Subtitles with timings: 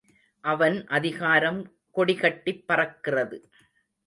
[0.43, 1.73] அவன் அதிகாரம்
[1.95, 3.37] கொடிகட்டிப் பறக்கிறது.